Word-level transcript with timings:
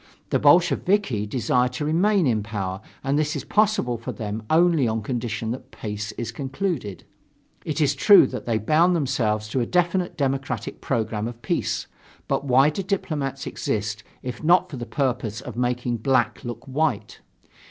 The 0.31 0.39
Bolsheviki 0.39 1.27
desire 1.27 1.67
to 1.69 1.85
remain 1.85 2.25
in 2.25 2.41
power 2.41 2.81
and 3.03 3.19
this 3.19 3.35
is 3.35 3.43
possible 3.43 3.99
for 3.99 4.11
them 4.11 4.41
only 4.49 4.87
on 4.87 5.03
condition 5.03 5.51
that 5.51 5.69
peace 5.69 6.11
is 6.13 6.31
concluded. 6.31 7.03
It 7.65 7.79
is 7.79 7.93
true 7.93 8.25
that 8.25 8.47
they 8.47 8.57
bound 8.57 8.95
themselves 8.95 9.47
to 9.49 9.59
a 9.59 9.67
definite 9.67 10.17
democratic 10.17 10.81
program 10.81 11.27
of 11.27 11.43
peace, 11.43 11.85
but 12.27 12.45
why 12.45 12.71
do 12.71 12.81
diplomats 12.81 13.45
exist 13.45 14.03
if 14.23 14.43
not 14.43 14.71
for 14.71 14.77
the 14.77 14.87
purpose 14.87 15.39
of 15.39 15.55
making 15.55 15.97
black 15.97 16.43
look 16.43 16.67
white? 16.67 17.19